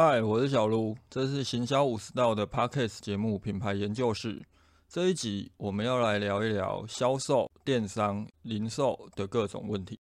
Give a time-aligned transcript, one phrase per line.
[0.00, 4.40] 嗨，我是小卢，这是行销五十道的 Podcast 节目品牌研究室。
[4.88, 9.98] 这一集我们要来聊一聊销售、电商、零售的各种问题。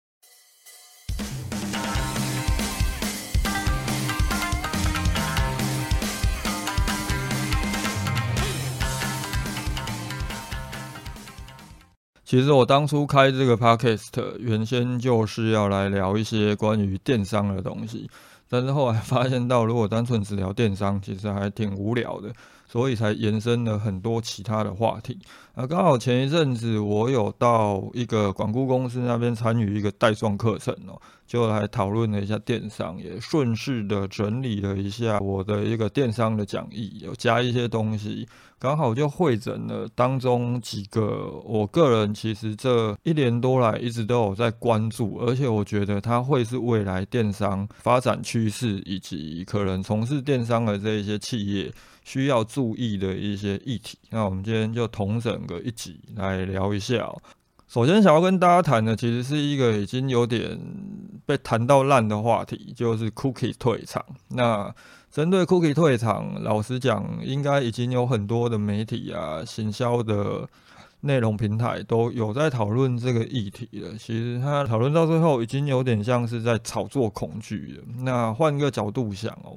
[12.23, 18.09] 其实我当初开这个 Podcast，原先就是要来聊一些关于电商的东西。
[18.52, 22.34] 但是后来发现到，如果单纯只聊电商，其实还挺无聊的，
[22.67, 25.17] 所以才延伸了很多其他的话题。
[25.55, 38.27] 啊，刚好前一阵子我有到一个管顾公司那边参与一个代送课程哦，就来讨论了一下电商，也顺势的整理了一下我的一个电商的讲义，有加一些东西。
[38.59, 51.72] 刚好就会诊了当中几个，我个人其实这一年多来一直都有在关注，而且我觉得它会是未来电商发展趋势，以及可能从事电商的这一些企业
[52.03, 53.98] 需要注意的一些议题。
[54.09, 57.09] 那我们今天就同整个一集来聊一下。
[57.72, 60.59] 首先想要跟大家谈的，其实是一个已经有点
[61.25, 64.05] 被谈到烂的话题，就是 Cookie 退场。
[64.27, 64.75] 那
[65.09, 70.45] 针对 Cookie 退场，老实讲，应该已经有很多的媒体啊、行销的
[70.99, 73.92] 内容平台都有在讨论这个议题了。
[73.97, 77.83] 其实他讨论到最后，已经有点像是在炒作恐惧了。
[78.03, 79.55] 那换个角度想哦。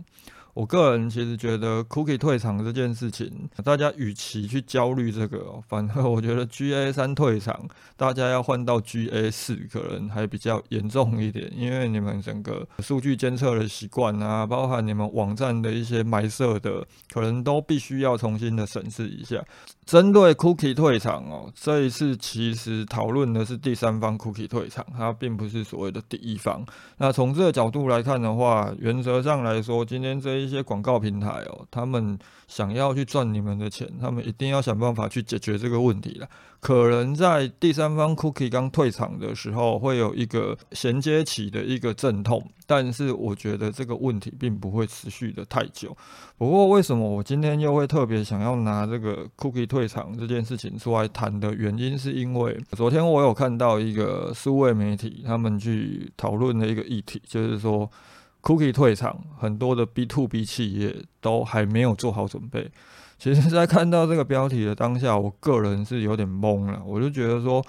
[0.54, 19.44] 我个人其实觉得 Cookie 退场这件事情，大家与其去焦虑这个，反而我觉得 GA 三退场，大家要换到 GA 四可能还比较严重一点，因为你们整个数据监测的习惯啊，包含你们网站的一些埋设的，可能都必须要重新的审视一下。
[19.84, 26.64] 针对 Cookie 退场哦，这一次其实讨论的是第三方 Cookie 退场，它并不是所谓的第一方。
[26.96, 36.28] 那从这个角度来看的话，原则上来说，今天这一一些广告平台哦，他们想要去赚你们的钱，他们一定要想办法去解决这个问题了。
[36.60, 45.94] 可能在第三方 cookie 刚退场的时候，会有一个衔接起的一个阵痛，但是我觉得这个问题并不会持续的太久。
[46.38, 57.90] 不过，为什么我今天又会特别想要拿这个 cookie 退场这件事情出来谈的原因，是因为昨天我有看到一个数位媒体他们去讨论的一个议题，就是说。
[58.44, 62.70] Cookie 退场，很多的 B to B 企业都还没有做好准备。
[63.18, 66.82] 其实，在看到这个标题的当下，我个人是有点懵了。
[66.84, 67.64] 我就觉得说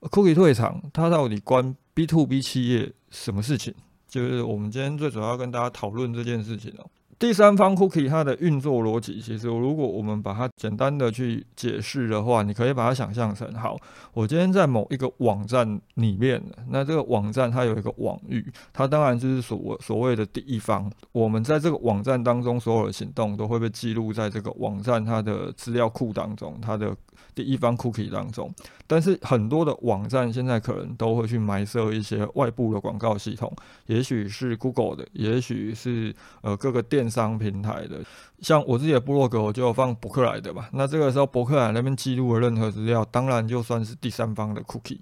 [0.00, 3.72] ，Cookie 退场，它到底关 B to B 企业什么事情？
[4.08, 6.90] 就是我们今天最主要跟大家讨论这件事情哦。
[7.18, 13.74] 第三方 cookie 它的运作逻辑，其实如果我们把它简单的去解释的话，你可以把它想象成：好，
[14.12, 20.90] 我今天在某一个网站里面，那这个网站它有一个网域，它当然就是所所谓的第一方。
[21.12, 26.94] 我们在这个网站当中所有的行动都会被记录在这个网站它的资料库当中，它的。
[27.34, 28.50] 第一方 cookie 当中，
[28.86, 33.54] 但是很多的网站现在可能都会去埋设一些外部的广告系统，
[33.86, 38.00] 也许是 Google 的，也许是呃各个电商平台的。
[38.40, 40.66] 像我自己的部落格，我就放博客来的嘛。
[40.72, 44.98] 那这个时候博客来那边记录的任何资料，当然就算是第三方的 cookie。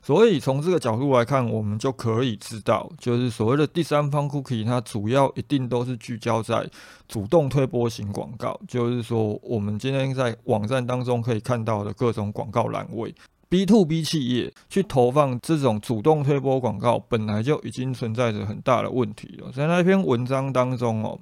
[0.00, 6.68] 所以从这个角度来看，我们就可以知道，就是所谓的第三方 cookie，它主要一定都是聚焦在
[7.08, 13.12] 主动推播型广告，就是说我们今天在网站当中可以看到的各种广告栏位
[13.48, 19.50] ，B to B 企业去投放这种主动推播广告，本来就已经存在着很大的问题了。
[19.52, 21.18] 在那篇文章当中哦。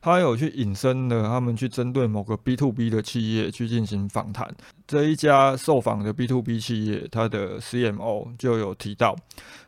[0.00, 4.48] 他有去引申的，他们去针对某个 B to B 的企业去进行访谈。
[4.86, 9.16] 这一家受访的 B to B 企业，它的 CMO 就有提到，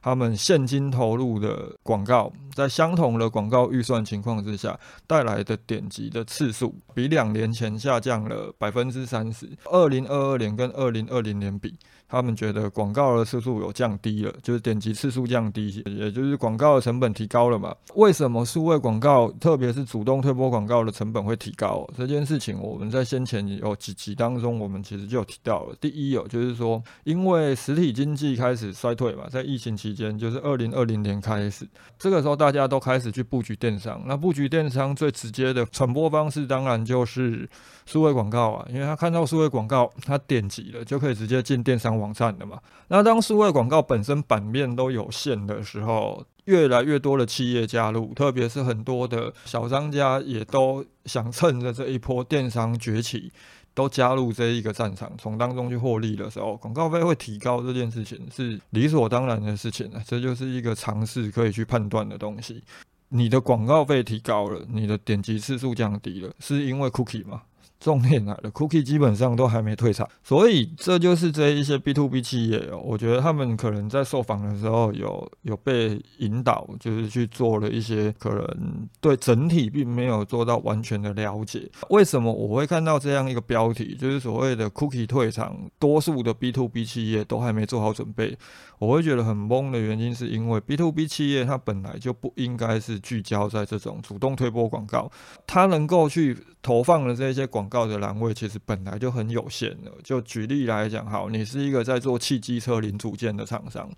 [0.00, 9.48] 他们现金投入的广告，在相同的广告预算情况之下，带来的点击的次数，比两年前下降了百分之三十。
[9.64, 11.74] 二零二二年跟二零二零年比。
[12.10, 17.76] 他们觉得广告的次数有降低了，就是点击次数降低，也就是广告的成本提高了嘛？
[17.96, 21.84] 为什么数位广告，特别是主动推播广告的成本会提高？
[21.96, 25.74] 这件事情我们在先前有几集当中，我们其实就有提到了。
[25.80, 31.68] 第一，有就是说，因为实体经济开始衰退嘛，在疫情期间，就是二零二零年开始，
[31.98, 34.00] 这个时候大家都开始去布局电商。
[34.06, 37.46] 那布局电商最直接的传播方式，当然就是
[37.84, 41.98] 数位广告啊，因为他看到数位广告，他点击了就可以直接进电商。
[41.98, 53.30] 网站的嘛，那当数位广告本身版面都有限的时候，越来越多的企业加入，特别是很多的小商家也都想趁着这一波电商崛起，
[53.74, 62.64] 都加入这一个战场，从当中去获利的时候，广告费会提高，这件事情是理所当然的事情了，这就是一个尝试可以去判断的东西。
[63.10, 67.42] 你的广告费提高了，你的点击次数降低了，是因为 cookie 吗？
[67.80, 81.70] 重点来了，Cookie 基本上都还没退场，所以这就是这一些 B to B 企业哦，我觉得他们可能在受访的时候有有被引导，就是去做了一些可能对整体并没有做到完全的了解。
[81.90, 88.36] 为什么我会看到这样一个标题，就是所谓的 Cookie 退场，多数的 B to B 企业都还没做好准备，
[88.80, 95.08] 我会觉得很懵的原因，是因为 B to B 企业它本来就不应该是聚焦在这种主动推播广告，
[95.46, 97.68] 它能够去投放的这些广。
[97.68, 99.92] 告的栏位其实本来就很有限的。
[100.02, 103.90] 就举例来讲，好，你是一个在做汽机车零组件的厂商，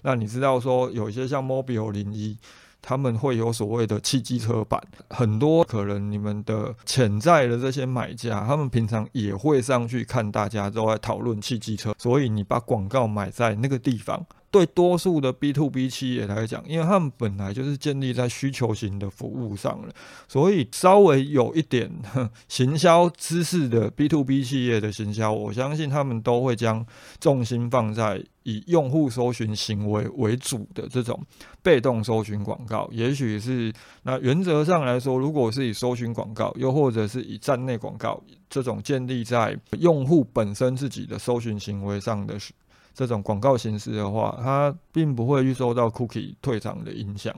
[0.00, 2.38] 那你知道说有一些像 Mobile 零一，
[2.80, 4.80] 他们会有所谓的汽机车版，
[5.10, 14.24] 很多可能你们的潜在的这些买家，他们平常也会上去看大家都在讨论汽机车，所以你把广告买在那个地方。
[14.50, 19.92] 对多数的 B to B 企业来讲，因为他们本来就是建立在需求型的服务上了，
[20.26, 21.90] 所以稍微有一点
[22.48, 26.84] 行销知识的 B to B 企业的行销，我相信他们都会将
[27.20, 31.22] 重心放在以用户搜寻行为为主的这种
[31.62, 32.88] 被动搜寻广告。
[32.90, 33.70] 也许是
[34.04, 42.38] 那原则上来说，如果是以搜寻广告，又或者是以站内广告这种建立在用户本身自己的搜寻行为上的。
[42.98, 47.32] 这种广告形式的话，它并不会预受到 cookie 退场的影响。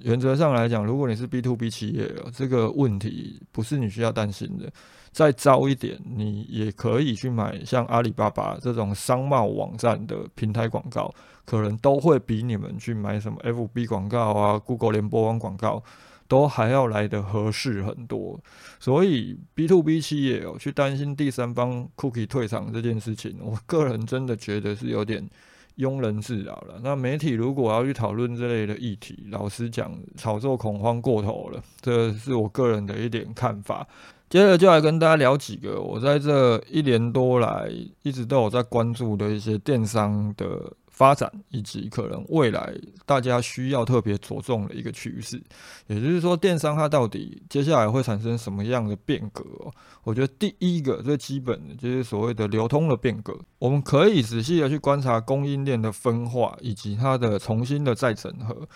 [0.00, 4.70] 原则上来讲，如果你是 B to B 企业，这个问题不是你需要担心的。
[5.12, 11.10] 再糟一点，你也可以去买像阿里巴巴这种商贸网站的平台广告，
[11.46, 15.82] 可能都会比你们去买什么 FB 广告啊、Google 联播网广告。
[16.28, 18.40] 都还要来的合适很多，
[18.78, 25.28] 所以 B to B 企业哦，去担心第三方 cookie 退场这件事情，我个人真的觉得是有点
[25.78, 26.80] 庸人自扰了。
[26.82, 33.86] 那媒体如果要去讨论这类的议题，老实讲，炒作恐慌过头了，这是我个人的一点看法。
[34.28, 37.70] 接着就来跟大家聊几个我在这一年多来
[38.02, 40.72] 一直都有在关注的一些电商的。
[40.96, 45.38] 发展以及可能未来大家需要特别着重的一个趋势，
[45.88, 49.44] 也就是说，电商它到底接下来会产生什么样的变革？
[50.04, 53.38] 我觉得第一个最基本的就是所谓的流通的变革。
[53.58, 58.66] 我们可以仔细的去观察供应链的分化以及它的重新的再整合。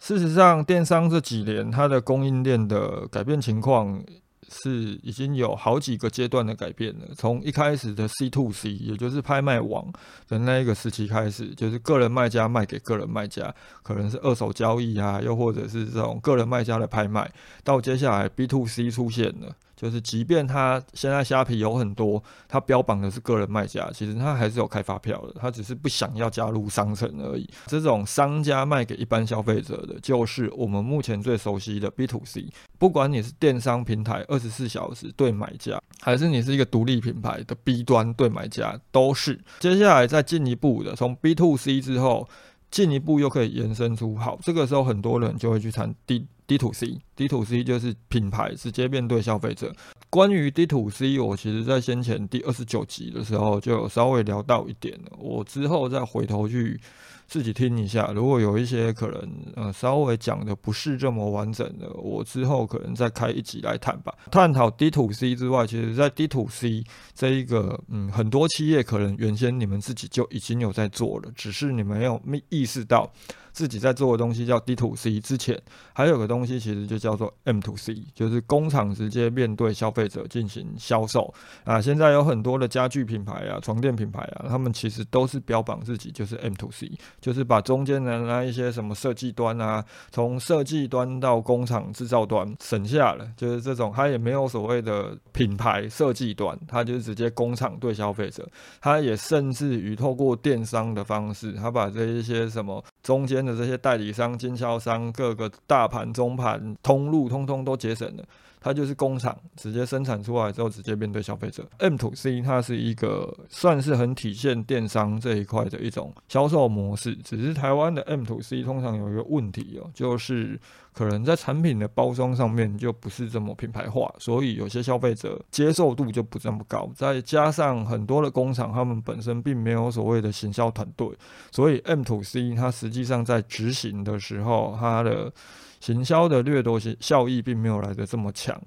[0.00, 4.02] 事实上，电商这几年它的供应链的改变情况。
[4.48, 7.06] 是已经有好几个阶段的改变了。
[7.16, 9.92] 从一开始的 C to C，也就是拍卖网
[10.28, 17.30] 的那一个时期开始，就是个人卖家卖给个人卖家，可能是二手交易啊，又或者是这种个人卖家的拍卖。
[17.62, 19.54] 到接下来 B to C 出现了。
[19.80, 27.48] 就是即便他现在虾皮有很多，他标榜的是个人卖家，其实他还是有开发票的，他只是不想要加入商城而已。
[27.68, 32.48] 这种商家卖给一般消费者的，就是我们目前最熟悉的 B to C。
[32.76, 39.38] 不管你是电商平台二十四小时对买家，还是你是一个独立品牌的 B 端对买家，都是。
[39.60, 42.28] 接下来再进一步的，从 B to C 之后，
[42.68, 46.26] 进一步又可以延伸出好，这个时候很多人就会去谈 D。
[46.48, 49.70] D to C，D to C 就是品牌直接面对消费者。
[50.08, 55.12] 关于 D to C，我其实在先前第二十九集的时候就有稍微聊到一点了。
[55.18, 56.80] 我之后再回头去
[57.26, 64.14] 自己听一下，如果有一些可能呃稍微讲的不是这么完整的，我之后可能再开一集来谈吧。
[64.30, 66.82] 探讨 D to C 之外，其实在 D to C
[67.14, 73.12] 这一个嗯很多企业可能原先你们自己就已经有在做了，只是你们没有意识到。
[73.58, 75.60] 自己在做的东西叫 D to C，之前
[75.92, 81.34] 还有个东西其实就叫做 M to C，就是工厂直接面对消费者进行销售
[81.64, 81.82] 啊。
[81.82, 86.88] 现在有很多的家具品牌啊、床垫品牌啊，他们其实都是标榜自己就是 M to C，
[87.20, 98.48] 就是把中间的那一些什么设计端啊，从设计端到工厂制造端省下了，就是这种，它也没有所谓的品牌设计端，它就是直接工厂对消费者，
[98.80, 103.44] 它也甚至于透过电商的方式，它把这一些什么中间。
[103.44, 108.24] 的这些代理商、经销商、各个大盘、中盘通路，通通都节省了。
[108.60, 111.64] 它就是工厂直接生产出来之后，直接面对消费者。
[111.78, 117.14] M to C 它是一个算是很体现电商这一块的一种销售模式。
[117.16, 120.58] 只是台湾的 M to C 通常有一个问题哦，就是
[120.92, 126.90] 可能在产品的包装上面就不是这么品牌化，所以有些消费者接受度就不这么高。
[126.94, 131.08] 再加上很多的工厂，他们本身并没有所谓的行销团队，
[131.52, 135.32] 所以 M to C 它实际上在执行的时候，它的
[135.80, 138.60] 行销的掠夺性效益并没有来的这么强。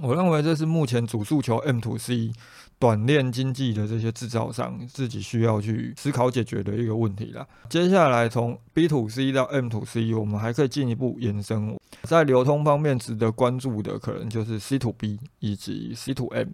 [0.00, 2.30] 我认为这是目前主诉求 M to C
[2.78, 7.46] 短链经济的这些制造商自己需要去思考解决的一个问题啦。
[7.70, 16.48] 接下来从 B to C 到 M to C，我们还可以进一步延伸，在流通方面值得关注的可能就是 C to B 以及 C to M。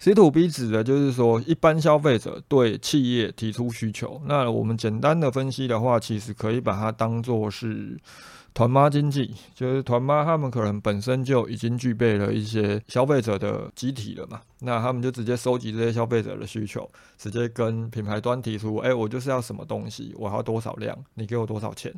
[0.00, 4.20] C to B 指的就是说，一般消费者对企业提出需求。
[4.26, 7.96] 那我们简单的分析的话，其实可以把它当做是
[8.54, 14.40] 团妈经济，就是团妈他们可能本身就已经具备了一些消费者的集体了嘛。
[14.60, 21.92] 那他们就直接收集这些消费者的需求，直接跟品牌端提出：哎，我就是要什么东西，我要多少量，你给我多少钱，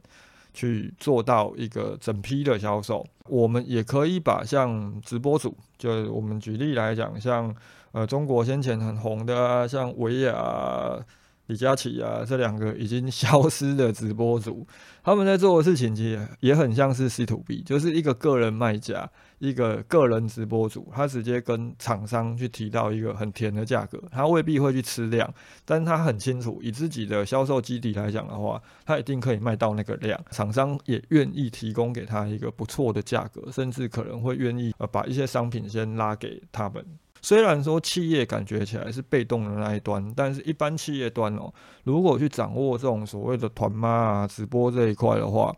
[0.53, 3.07] 去做到一个整批的销售。
[3.29, 7.55] 我们也可以把像直播主，就是我们举例来讲，像。
[7.95, 10.99] 呃，中国先前很红的，像维亚、
[11.47, 14.67] 李佳琦啊，这两个已经消失的直播主，
[15.05, 19.07] 他们在做的事情其实也很像是 C to B，就是一个个人卖家，
[19.39, 25.33] 一个个人直播主，他直接跟厂商去提到一个很甜的价格，他未必会去吃量，
[25.67, 36.83] 但是他很清楚，以自己的销售基底来讲的话，他一定可以卖到那个量，厂商也愿意提供给他一个不错的价格，甚至可能会愿意呃把一些商品先拉给他们。
[37.25, 41.51] 虽然说企业感觉起来是被动的那一端，但是一般企业端哦，
[41.83, 45.51] 如果去掌握这种所谓的团妈啊、直播这一块的话，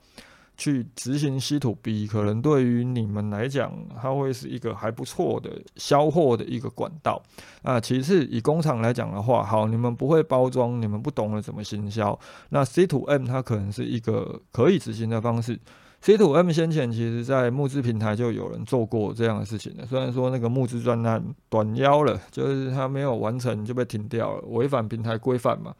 [0.56, 7.20] 去执行 C to B，可能对于你们来讲，它会是一个还不错的销货的一个管道。
[7.62, 12.16] 啊，其次以工厂来讲的话，好，你们不会包装，你们不懂得怎么行销，
[12.50, 15.58] 那 C to M 它可能是一个可以执行的方式。
[16.00, 25.74] C to M 先前其实在募资平台就有人做过这样的事情的，虽然说那个募资专案短腰了，就是他没有完成就被停掉了，违反平台规范嘛。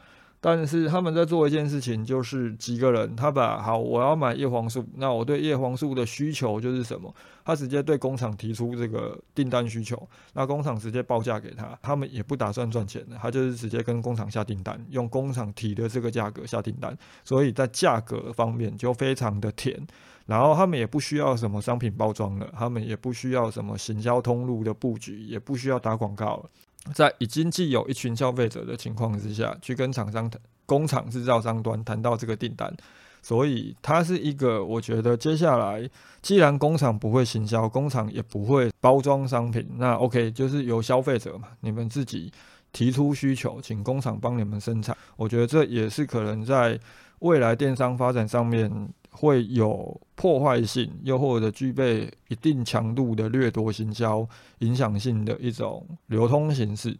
[0.49, 7.13] 但是他们在做一件事情，就是几个人，他把好我要买叶黄素，那我对叶黄素的需求就是什么？
[7.45, 10.01] 他直接对工厂提出这个订单需求，
[10.35, 19.85] 那工厂直接报价给他，他们也不打算赚钱的，他就是直接跟工厂下订单，用工厂提的这个价格下订单，所以在价格方面就非常的甜。
[20.27, 26.51] 然后他们也不需要什么商品包装了，他们也不需要什么行销通路的布局，也不需要打广告了。
[26.93, 30.31] 在已经既有一群消费者的情况之下，去跟厂商、
[30.65, 32.75] 工厂制造商端谈到这个订单，
[33.23, 35.89] 所以它是一个，我觉得接下来
[36.23, 42.33] 既然工厂不会行销，工厂也不会包装商品，那 OK，就是由消费者嘛，你们自己
[42.73, 44.97] 提出需求，请工厂帮你们生产。
[45.17, 46.79] 我觉得这也是可能在
[47.21, 48.71] 未来电商发展上面。
[49.17, 56.97] 会有破坏性，又或者具备一定强度的掠夺行销影响性的一种流通形式。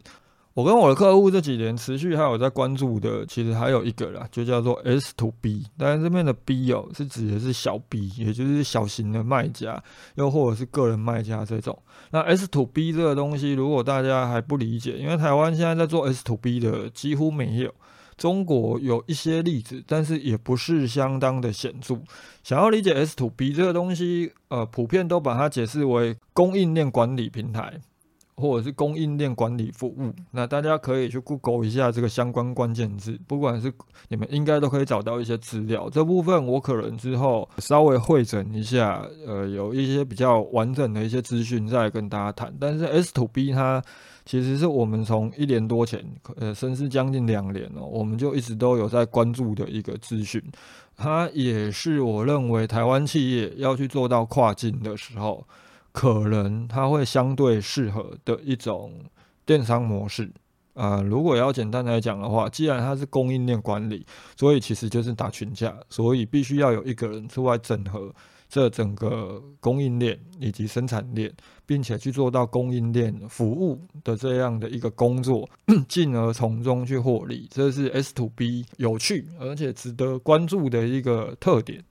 [0.53, 5.63] 我跟我的客户这几年持续还有在关注的，其实还有一个啦，就叫做 S to B。
[5.77, 9.79] 当然这边的 B 哦，是指的是小 B，也就是小型的卖家，
[10.15, 11.77] 又或者是个人卖家这种。
[12.09, 17.71] 那 S to B 这个东西，如果大家还不理解，因为台湾现在在做 S to B 的几乎没有。
[18.17, 21.97] 中国有一些例子，但是也不是相当的显著。
[22.43, 27.79] 想要理解 S to B 这个东西，呃，普遍都把它解释为供应链管理平台，
[28.37, 30.13] 或者是供应链管理服务。
[30.31, 33.73] 那大家可以去 Google 一下这个相关关键字，不管是
[34.07, 35.89] 你们应该都可以找到一些资料。
[35.89, 42.53] 这部分我可能之后稍微会诊一下，呃，有一些比较完整的一些资讯再跟大家谈。
[42.59, 43.83] 但是 S to B 它
[44.23, 50.43] 其实是我们从一年多前，呃，甚至将近两年了，我们就一直都有在关注的一个资讯。
[50.95, 55.45] 它也是我认为台湾企业要去做到跨境的时候，
[55.97, 59.03] 可能它会相对适合的一种
[59.47, 60.31] 电商模式。
[60.75, 68.13] 啊，如果要简单来讲的话，既然它是供应链管理，所以其实就是打群架，所以必须要有一个人出来整合。
[68.47, 71.33] 这整个供应链以及生产链，
[71.65, 75.49] 并且去做到供应链服务的这样的一个工作，
[75.89, 81.83] 进而从中去获利，这是 S to B 有趣而且值得关注的一个特点。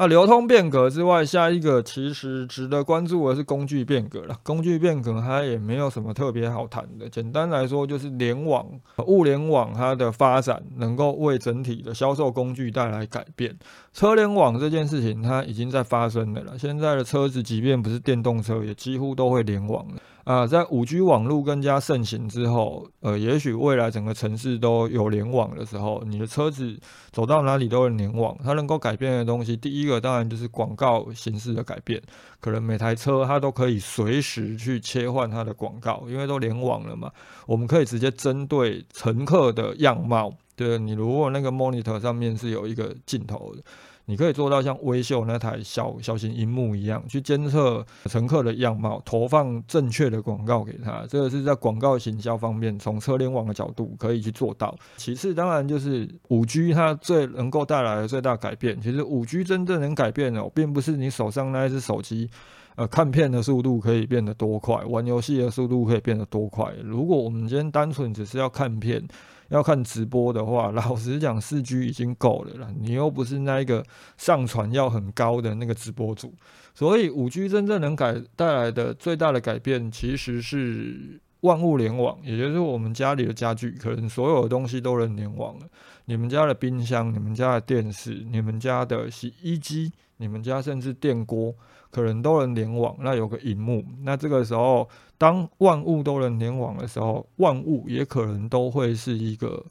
[0.00, 4.34] 那流通变革之外，下一个其实值得关注的是工具变革了。
[4.42, 8.66] 工具变革它也没有什么特别好谈的，简单来说就是联网、
[9.06, 13.54] 物联网它的发展能够为整体的销售工具带来改变。
[13.92, 19.96] 车联网这件事情它已经在发生了了，现在的车子即便不是电动车，也几乎都会联网了。
[20.24, 26.78] 啊，在五 G 网络更加盛行之后，呃，也许未来整个城市都有联网的时候，你的车子
[27.10, 28.36] 走到哪里都能联网。
[28.44, 32.00] 它能够改变的东西，第一个当然就是广告形式的改变，
[32.38, 37.10] 可能每台车它都可以随时去切换它的广告，因为都联网了嘛。
[37.46, 43.62] 我们可以直接针对乘客的样貌，对你如果那个 monitor 上面是有一个镜头的。
[44.10, 51.06] 你可以做到像微秀那台小小型荧幕一样，去监测乘客的样貌，投放正确的广告给他。
[51.08, 54.76] 这个是在广告行销方面，从车联网的角度可以去做到。
[54.96, 58.80] 其次，当然就是五 G 它最能够带来的最大改变。
[58.80, 62.28] 其实五 G 真正能改变的，并不是你手上那一只手机，
[62.74, 66.74] 呃，看片的速度可以变得多快，玩游戏的速度可以变得多快。
[66.82, 69.06] 如果我们今天单纯只是要看片，
[69.50, 72.68] 要看直播的话，老实讲，四 G 已经够了啦。
[72.80, 73.84] 你又不是那一个
[74.16, 76.34] 上传要很高的那个直播主，
[76.74, 85.66] 所以五 G 真正能改带来的最大的改变，其实是万物联网，也就是我们家里的家具，可能所有的东西都能联网了。
[86.06, 91.54] 你们家的冰箱、你们家的电视、你们家的洗衣机、你们家甚至电锅。
[91.92, 94.88] 可能都能联网，那有个荧幕，那这个时候，
[95.20, 99.62] 当万物都能联网的时候，万物也可能都会是一个，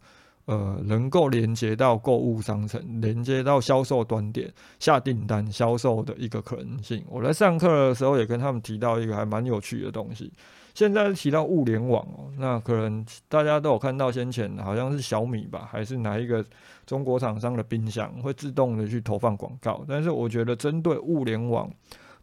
[0.45, 7.03] 呃，能够连接到购物商城，连接到销售端点，下订单、销售的一个可能性。
[7.09, 10.31] 我在上课的时候也跟他们提到一个还蛮有趣的东西。
[10.75, 16.45] 现在提到物联网哦，那可能大家都有看到，先前好像是小米吧，还是哪一个
[16.85, 21.67] 中国厂商的冰箱会自动的去投放广告，但是我觉得针对物联网。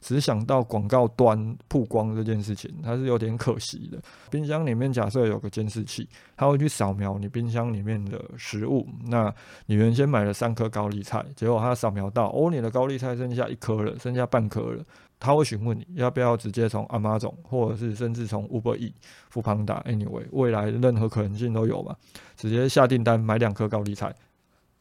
[0.00, 4.00] 只想到广告端曝光这件事情，它是有点可惜的。
[4.30, 8.86] 冰箱里面假设有个监视器，它会去扫描你冰箱里面的食物。
[9.06, 9.34] 那
[9.66, 14.84] 你原先买了三颗高丽菜，结果它扫描到，哦，你的高丽菜剩下一颗了，剩下半颗了。
[15.18, 18.92] 它会询问你要不要直接从 Amazon，或者是甚至从 Uber E、
[19.30, 21.96] 富邦达，anyway，未来任何可能性都有嘛？
[22.36, 24.14] 直接下订单买两颗高丽菜，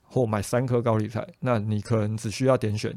[0.03, 2.93] 或买三颗高丽菜，那你可能只需要点选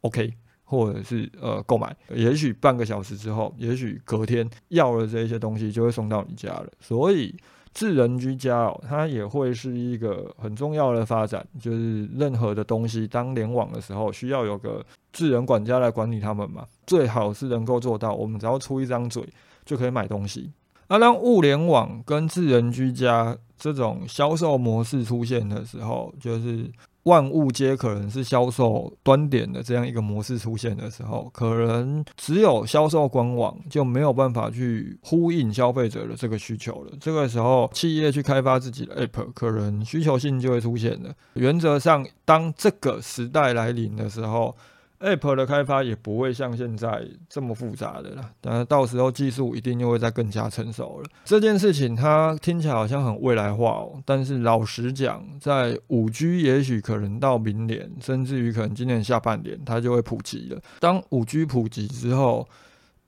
[0.00, 0.34] OK。
[0.64, 6.66] 或者是呃购买，也许半个小时之后，也许隔天要了这些东西就会送到你家了。
[6.80, 7.34] 所以
[7.74, 11.46] 智能居家哦，它也会是一个很重要的发展。
[11.60, 16.64] 就是任何的东西当联网的时候，需要有个智能管家来管理他们嘛。
[16.86, 19.22] 最好是能够做到，我们只要出一张嘴
[19.64, 20.50] 就可以买东西。
[20.88, 26.70] 那当物联网跟智能居家这种销售模式出现的时候，就是。
[27.04, 36.92] 万物皆可能是销售端点的这样一个模式出现的时候，可能只有销售官网就没有办法去呼应消费者的这个需求了。
[37.00, 41.14] 这个时候，企业去开发自己的 App，可能需求性就会出现了。
[41.34, 44.54] 原则上，当这个时代来临的时候。
[45.00, 51.10] App 的开发也不会像现在这么复杂的啦，当然到时候技术一定又会再更加成熟了。
[51.24, 60.60] 这件事情它听起来好像很未来化哦，但是老实讲，在五 G 也许可能到明年，甚至于可能今年下半年它就会普及了。
[60.80, 62.48] 当五 G 普及之后，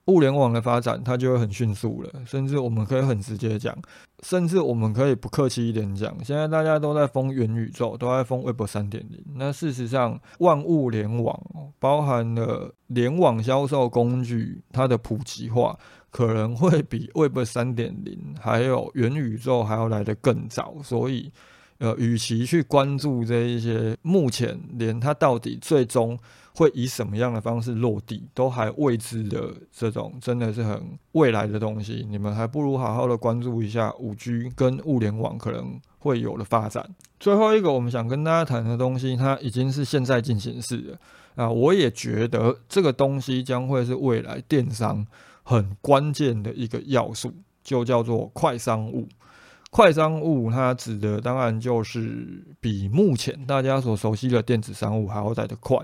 [0.05, 3.75] 物联网的发展它就会很迅速了，甚至我们可以很直接讲。
[4.23, 9.23] 甚至我们可以不客气一点讲，现在大家都在封元宇宙，都在封 Web 三点零。
[9.35, 11.39] 那事实上，万物联网
[11.77, 15.77] 包含了联网销售工具，它的普及化
[16.09, 20.75] 可能会比 Web 三点零还有元宇宙还要来得更早。
[20.83, 21.31] 所以，
[21.79, 26.17] 呃，与其去关注这一些目前连它到底最终。
[26.57, 32.03] 会以什么样的方式落地，都还未知的这种，真的是很未来的东西。
[32.09, 36.83] 你们还不如好好的关注一下五 G 跟物联网可能会有的发展。
[37.19, 40.97] 最后一个，我们想跟大家谈的东西，它已经是现在进行式了
[41.35, 41.47] 啊！
[41.47, 45.05] 我也觉得这个东西将会是未来电商
[45.43, 47.31] 很关键的一个要素，
[47.63, 49.07] 就叫做快商务。
[49.77, 55.77] 快商务它指的当然就是比目前大家所熟悉的电子商务还要来得快。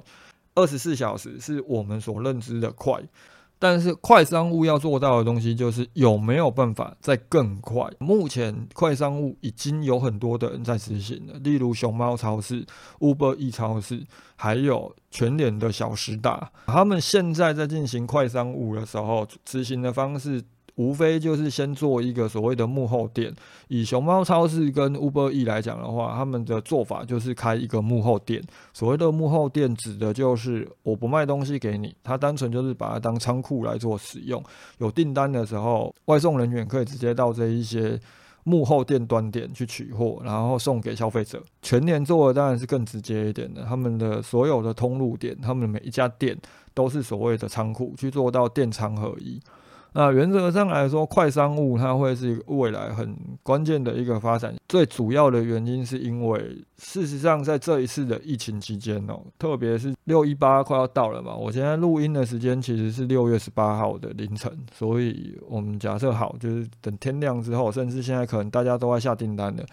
[0.56, 2.99] 二十四小时是我们所认知的快，
[3.60, 7.88] 但是快商务要做到的东西就是有没有办法再更快。
[7.99, 12.65] 目前快商务已经有很多的人在执行了，例如熊猫超市、
[12.97, 14.03] Uber E 超市，
[14.36, 20.41] 还有全联的小时大，他们现在在进行快商务的时候，执行的方式。
[20.75, 23.33] 无非就是先做一个所谓的幕后店。
[23.67, 28.41] 以熊猫超市跟 Uber E 来讲的话，他们的做法就是开一个幕后店。
[28.73, 34.43] 所谓的幕后店，指的就是我不卖东西给你，他单纯就是把它当仓库来做使用。
[34.79, 37.99] 有订单的时候，外送人员可以直接到这一些
[38.43, 41.41] 幕后店端点去取货，然后送给消费者。
[41.62, 46.38] 全年做的当然是更直接一点的，他们的所有的通路点，他们每一家店
[46.73, 49.39] 都是所谓的仓库，去做到店仓合一。
[49.93, 54.53] 那原则上来说，快商务它会是一个未来很关键的一个发展。
[54.67, 56.39] 最主要的原因是因为，
[56.77, 69.63] 事实上在这一次的疫情期间哦，特别是六一八快要到了嘛，我现在录音的时间其实是六月十八号的凌晨，所以我们假设好，就是等天亮之后，甚至现在可能大家都在下订单的。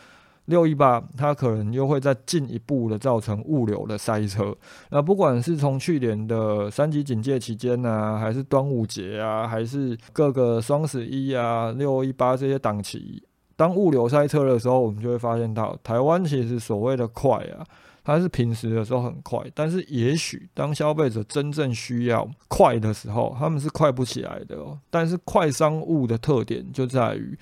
[0.47, 4.53] 六一八，它可能又会再进一步的造成物流的塞车。
[4.91, 13.23] 那不管是从去年的三级警戒期间呢，还是端午节啊，还是各个双十一啊、六一八这些档期，
[13.55, 17.65] 当物流塞车的时候，我们就会发现到台湾其实所谓的快啊，
[18.03, 24.77] 它是平时的时候很快，但是也许当消费者真正需要快的时候，他们是快不起来的哦。
[24.91, 27.39] 但是快商务的特点就在于。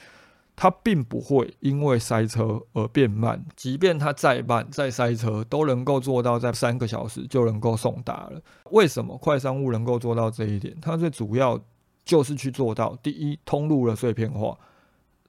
[0.61, 8.43] 它并不会因为塞车而变慢，即便它再慢再塞车，都能够做到在三个小时就能够送达了。
[8.73, 10.77] 为什么快商务能够做到这一点？
[10.83, 11.57] 它最主要
[12.05, 14.59] 就是去做到第一，通路的碎片化；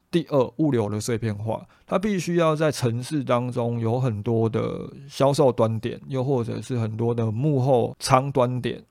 [0.09, 1.63] 第二，物流的碎片化。
[1.85, 8.83] 它必须要在城市当中有很多的销售端点，又或者是很多的幕后仓端点，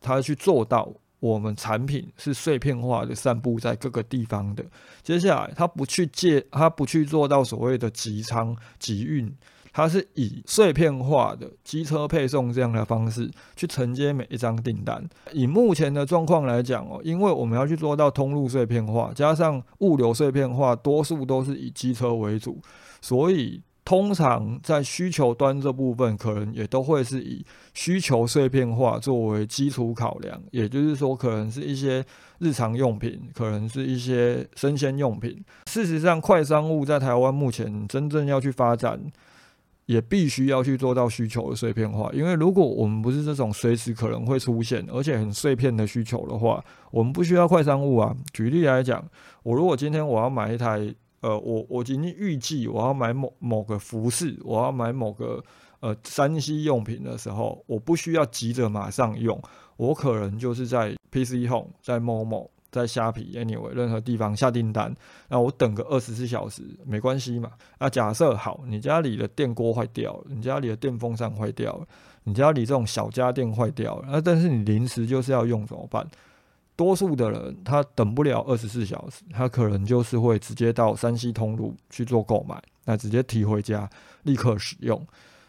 [0.00, 0.90] 它去做到。
[1.22, 4.64] 我们产品是碎片化的散布在各个地方的。
[5.04, 9.32] 接下来，他不去借，他不去做到所谓的集仓集运，
[9.72, 15.08] 他是以碎片化的机车配送这样的方式去承接每一张订单。
[15.32, 22.60] 以目前的状况来讲哦，因为我们要去做到通路碎片化，加上物流碎片化，多数都是以机车为主，
[23.00, 23.62] 所以。
[23.84, 32.04] 通常在需求端这部分，可能也都会是以需求碎片化作为基础考量，也就是说，可能是一些
[32.38, 35.44] 日常用品，可能是一些生鲜用品。
[35.66, 39.02] 事实上，快商务在台湾目前真正要去发展，
[39.86, 42.08] 也必须要去做到需求的碎片化。
[42.12, 48.16] 因为如果我们不是这种随时可能会出现，而且很碎片的需求的话，我们不需要快商务啊。
[48.32, 49.04] 举例来讲，
[49.42, 50.94] 我如果今天我要买一台。
[51.22, 55.42] 呃，我我今天预计我要买某某个服饰，我要买某个
[55.80, 59.40] 呃三 C 用品的时候，我不需要急着马上用，
[59.76, 64.92] 我可能就是在 PC Home、在某某、在虾皮，anyway 任何地方下订单，
[65.28, 67.52] 那我等个二十四小时没关系嘛？
[67.78, 71.86] 那假设好，你家里的电锅坏掉了，你家里的电风扇坏掉了，
[72.24, 76.04] 你家里这种小家电坏掉了，那但是你临时就是要用怎么办？
[76.82, 83.88] 多数的人他等不了二十四小时，他可能就是会直接到山西通路去做购买，那直接提回家
[84.24, 85.00] 立刻使用。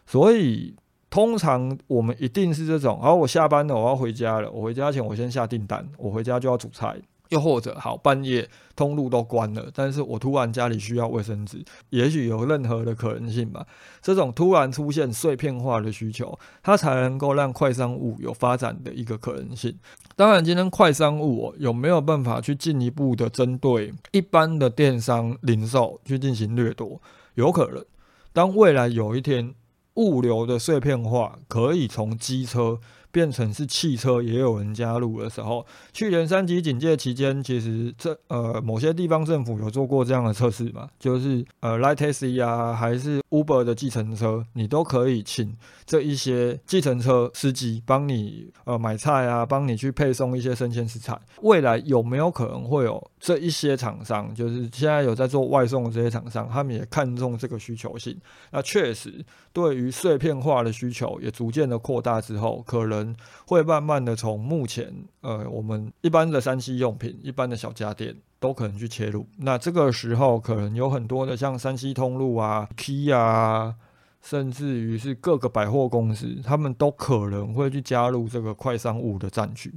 [0.06, 0.76] 所以
[1.10, 6.96] 通常我们一定是这种，而我下班了，我要回家了，我回家前我先下订单，我回家就要煮菜。
[7.34, 13.66] 又或者，好半夜通路都关了，但是我突然家里需要卫生纸，也许有任何的可能性吧。
[14.04, 19.76] 这种突然出现碎片化的需求，它才能够让快商务有发展的一个可能性。
[20.16, 27.02] 当然，今天快商务有没有办法去进一步的针对一般的电商零售去进行掠夺？
[27.34, 27.84] 有可能。
[28.32, 29.56] 当未来有一天
[29.96, 32.80] 物流的碎片化可以从机车。
[33.14, 51.16] 变成是汽车也有人加入的时候，去年三级警戒期间，其实这呃某些地方政府有做过这样的测试嘛，就是呃 Light Taxi 啊，还是 Uber 的计程车，你都可以请这一些计程车司机帮你呃买菜啊，帮你去配送一些生鲜食材。
[51.44, 58.20] 未来有没有可能会有这一些厂商，就是现在有在做外送的这些厂商，他们也看中这个需求性？
[58.50, 59.24] 那确实
[59.54, 63.03] 对于碎片化的需求也逐渐的扩大之后，可能。
[63.48, 69.26] 会慢慢的从目前呃我们一般的三 C 用品、一般的小家电都可能去切入。
[69.38, 73.74] 那这个时候可能有很多的像三 C 通路啊、Key 啊，
[74.22, 79.74] 甚至于是各个百货公司，他们都可能会去加入这个快商务的战局。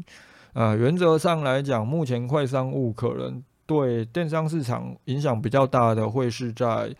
[0.52, 6.94] 呃，原则上来讲，目前快商务可能对电商市场影响比较大的，会是在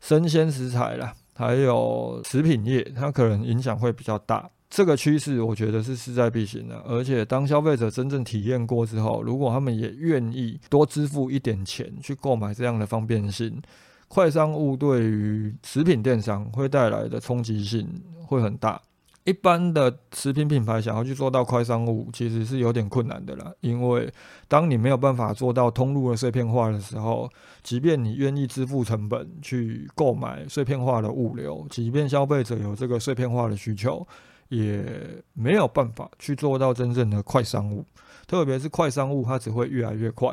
[0.00, 4.48] 生鲜食材啦，还有食品业，它可能影响会比较大。
[4.74, 13.60] 这个趋势我觉得是势在必行的，而且当消费者真正体验过之后，如果他们也愿意多支付一点钱去购买这样的方便性，
[14.08, 17.86] 快商务对于食品电商会带来的冲击性
[18.24, 18.80] 会很大。
[19.24, 24.10] 一般的食品品牌想要去做到快商务，其实是有点困难的啦，因为
[24.48, 27.28] 当你没有办法做到通路的碎片化的时候，
[27.62, 34.06] 即便你愿意支付成本去购买碎片化的物流，即便消费者有这个碎片化的需求。
[34.52, 34.84] 也
[35.32, 37.82] 没有办法去做到真正的快商务，
[38.26, 40.30] 特别是快商务，它只会越来越快。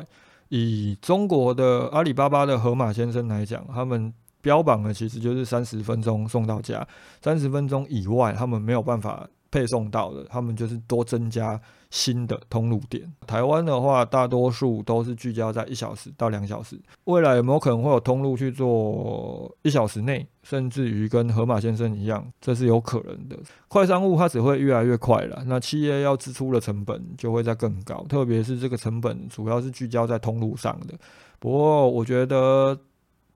[0.50, 6.86] 以中国的阿里巴巴的河马先生来讲，他们标榜的其实就是三十分钟送到家，
[7.22, 9.26] 三十分钟以外，他们没有办法。
[9.50, 11.60] 配送到的，他们就是多增加
[11.90, 13.10] 新的通路点。
[13.26, 16.80] 台湾的话，大多数都是聚焦在一小时到两小时。
[17.04, 23.36] 未来有没有可能会有通路去做一小时内，甚至于跟河马先生一样，这是有可能的。
[23.68, 30.94] 快商务它只会越来越快了，那企业要支出的成本就会在更高，特别是这个成本主要是聚焦在通路上的。
[31.38, 32.78] 不过我觉得。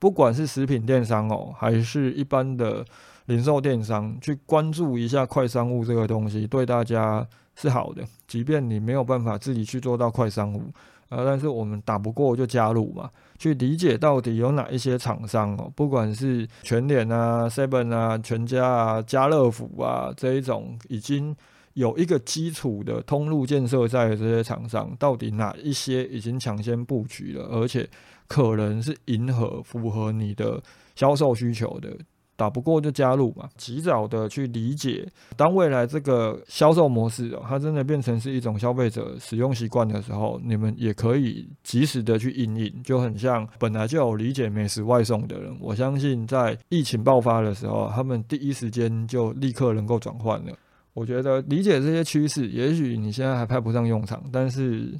[0.00, 2.84] 不管是食品电商哦，还是一般的
[3.26, 8.02] 零售电商，去关注一下快商务这个东西，对大家是好的。
[8.26, 10.62] 即便你没有办法自己去做到快商务，
[11.08, 21.36] 啊，但是我们打不过就加入嘛，去理解到底有哪一些厂商哦，不管是全联啊、seven 啊、全家啊、家乐福啊这一种已经。
[21.74, 27.84] 有一个基础的通路建设在这些厂商，到底哪一些已经抢先布局了，而且
[28.28, 30.62] 可能是迎合符合你的
[30.94, 31.90] 销售需求的，
[32.36, 50.52] 打不过就加入嘛，及早的去理解，当未来这个销售模式哦，它真的变成是一种消费者使用习惯的时候，你们也可以及时的去应应，就很像本来就有理解美食外送的人，我相信在疫情爆发的时候，他们第一时间就立刻能够转换了。
[50.92, 54.92] 我觉得理解这些趋势，也许你现在还派不上用场，但是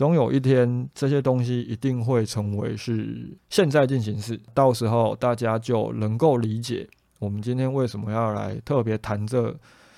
[0.00, 9.54] 总有一天这些东西一定会成为是现在进行式，到时候大家就能够理解我们今天为什么要来特别谈这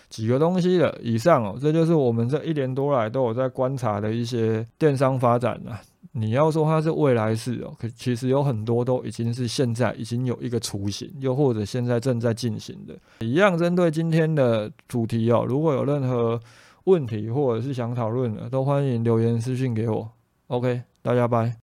[0.08, 0.92] 几个东西了。
[1.00, 5.80] 以上哦， 这就是我们这一年多来都有在观察的一些电商发展了。
[6.10, 13.24] 你要说它是未来式哦，可其实有很多都已经是现在已经有一个雏形，又或者现在正在进行的。
[13.24, 16.40] 一样针对今天的主题哦，如果有任何
[16.84, 20.10] 问题或者是想讨论的，都欢迎留言私信给我。
[20.48, 21.61] OK，大家拜。